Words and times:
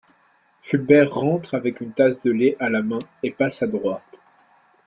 Fulbert 0.63 1.13
rentre 1.13 1.53
avec 1.53 1.79
une 1.79 1.93
tasse 1.93 2.19
de 2.21 2.31
lait 2.31 2.57
à 2.59 2.69
la 2.69 2.81
main 2.81 2.97
et 3.21 3.29
passe 3.29 3.61
à 3.61 3.67
droite. 3.67 4.01